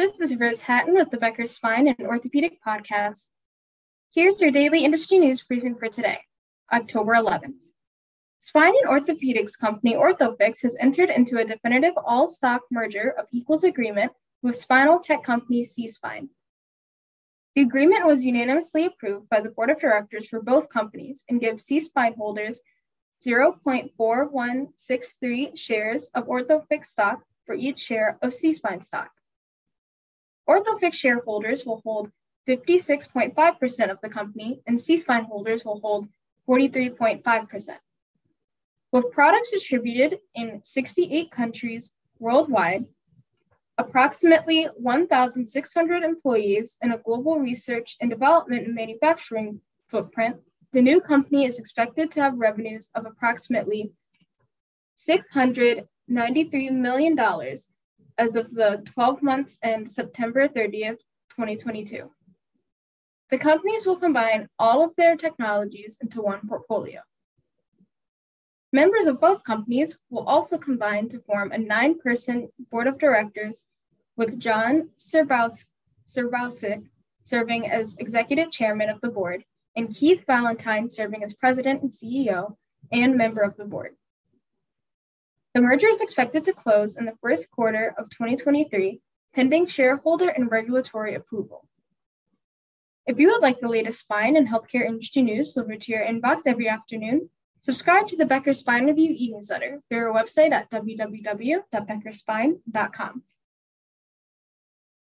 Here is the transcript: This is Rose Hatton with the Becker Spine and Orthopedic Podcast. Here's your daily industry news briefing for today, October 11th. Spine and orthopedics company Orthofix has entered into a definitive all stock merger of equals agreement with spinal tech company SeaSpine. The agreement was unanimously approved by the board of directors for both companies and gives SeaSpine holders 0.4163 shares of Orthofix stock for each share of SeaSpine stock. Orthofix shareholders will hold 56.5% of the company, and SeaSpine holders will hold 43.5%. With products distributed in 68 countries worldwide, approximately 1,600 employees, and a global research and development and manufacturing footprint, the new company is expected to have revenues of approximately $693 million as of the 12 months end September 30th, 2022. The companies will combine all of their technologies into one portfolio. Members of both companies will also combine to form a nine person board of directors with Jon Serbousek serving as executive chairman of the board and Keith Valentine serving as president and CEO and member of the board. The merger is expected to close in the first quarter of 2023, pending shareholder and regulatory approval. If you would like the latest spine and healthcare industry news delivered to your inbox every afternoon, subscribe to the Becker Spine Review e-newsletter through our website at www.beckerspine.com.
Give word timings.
This 0.00 0.16
is 0.18 0.40
Rose 0.40 0.62
Hatton 0.62 0.94
with 0.94 1.10
the 1.10 1.18
Becker 1.18 1.46
Spine 1.46 1.86
and 1.86 2.08
Orthopedic 2.08 2.58
Podcast. 2.66 3.28
Here's 4.14 4.40
your 4.40 4.50
daily 4.50 4.82
industry 4.82 5.18
news 5.18 5.42
briefing 5.42 5.76
for 5.76 5.88
today, 5.88 6.20
October 6.72 7.12
11th. 7.12 7.60
Spine 8.38 8.72
and 8.82 8.88
orthopedics 8.88 9.58
company 9.58 9.94
Orthofix 9.94 10.62
has 10.62 10.74
entered 10.80 11.10
into 11.10 11.36
a 11.36 11.44
definitive 11.44 11.92
all 12.02 12.28
stock 12.28 12.62
merger 12.70 13.12
of 13.18 13.26
equals 13.30 13.62
agreement 13.62 14.12
with 14.42 14.56
spinal 14.56 15.00
tech 15.00 15.22
company 15.22 15.66
SeaSpine. 15.66 16.30
The 17.54 17.60
agreement 17.60 18.06
was 18.06 18.24
unanimously 18.24 18.86
approved 18.86 19.28
by 19.28 19.42
the 19.42 19.50
board 19.50 19.68
of 19.68 19.80
directors 19.80 20.26
for 20.26 20.40
both 20.40 20.70
companies 20.70 21.24
and 21.28 21.42
gives 21.42 21.66
SeaSpine 21.66 22.16
holders 22.16 22.62
0.4163 23.22 25.58
shares 25.58 26.10
of 26.14 26.26
Orthofix 26.26 26.86
stock 26.86 27.20
for 27.44 27.54
each 27.54 27.80
share 27.80 28.18
of 28.22 28.32
SeaSpine 28.32 28.82
stock. 28.82 29.10
Orthofix 30.50 30.94
shareholders 30.94 31.64
will 31.64 31.80
hold 31.84 32.10
56.5% 32.48 33.90
of 33.90 33.98
the 34.02 34.08
company, 34.08 34.60
and 34.66 34.76
SeaSpine 34.76 35.26
holders 35.26 35.64
will 35.64 35.78
hold 35.80 36.08
43.5%. 36.48 37.76
With 38.90 39.12
products 39.12 39.52
distributed 39.52 40.18
in 40.34 40.60
68 40.64 41.30
countries 41.30 41.92
worldwide, 42.18 42.86
approximately 43.78 44.64
1,600 44.76 46.02
employees, 46.02 46.76
and 46.82 46.92
a 46.92 46.98
global 46.98 47.38
research 47.38 47.96
and 48.00 48.10
development 48.10 48.66
and 48.66 48.74
manufacturing 48.74 49.60
footprint, 49.88 50.36
the 50.72 50.82
new 50.82 51.00
company 51.00 51.46
is 51.46 51.60
expected 51.60 52.10
to 52.10 52.20
have 52.20 52.36
revenues 52.36 52.88
of 52.96 53.06
approximately 53.06 53.92
$693 55.08 55.86
million 56.72 57.16
as 58.20 58.36
of 58.36 58.52
the 58.52 58.82
12 58.84 59.22
months 59.22 59.58
end 59.62 59.90
September 59.90 60.46
30th, 60.46 61.00
2022. 61.30 62.10
The 63.30 63.38
companies 63.38 63.86
will 63.86 63.96
combine 63.96 64.46
all 64.58 64.84
of 64.84 64.94
their 64.96 65.16
technologies 65.16 65.96
into 66.02 66.20
one 66.20 66.46
portfolio. 66.46 67.00
Members 68.74 69.06
of 69.06 69.22
both 69.22 69.42
companies 69.42 69.96
will 70.10 70.26
also 70.28 70.58
combine 70.58 71.08
to 71.08 71.20
form 71.20 71.50
a 71.50 71.56
nine 71.56 71.98
person 71.98 72.50
board 72.70 72.86
of 72.86 72.98
directors 72.98 73.62
with 74.18 74.38
Jon 74.38 74.90
Serbousek 74.98 76.82
serving 77.24 77.70
as 77.70 77.96
executive 77.98 78.50
chairman 78.50 78.90
of 78.90 79.00
the 79.00 79.08
board 79.08 79.44
and 79.76 79.94
Keith 79.94 80.24
Valentine 80.26 80.90
serving 80.90 81.24
as 81.24 81.32
president 81.32 81.82
and 81.82 81.90
CEO 81.90 82.56
and 82.92 83.16
member 83.16 83.40
of 83.40 83.56
the 83.56 83.64
board. 83.64 83.94
The 85.52 85.60
merger 85.60 85.88
is 85.88 86.00
expected 86.00 86.44
to 86.44 86.52
close 86.52 86.96
in 86.96 87.06
the 87.06 87.16
first 87.20 87.50
quarter 87.50 87.92
of 87.98 88.08
2023, 88.10 89.00
pending 89.34 89.66
shareholder 89.66 90.28
and 90.28 90.48
regulatory 90.48 91.14
approval. 91.14 91.66
If 93.06 93.18
you 93.18 93.26
would 93.28 93.42
like 93.42 93.58
the 93.58 93.66
latest 93.66 93.98
spine 93.98 94.36
and 94.36 94.48
healthcare 94.48 94.86
industry 94.86 95.22
news 95.22 95.54
delivered 95.54 95.80
to 95.82 95.90
your 95.90 96.02
inbox 96.02 96.42
every 96.46 96.68
afternoon, 96.68 97.30
subscribe 97.62 98.06
to 98.08 98.16
the 98.16 98.26
Becker 98.26 98.54
Spine 98.54 98.86
Review 98.86 99.12
e-newsletter 99.18 99.80
through 99.88 100.12
our 100.12 100.22
website 100.22 100.52
at 100.52 100.70
www.beckerspine.com. 100.70 103.22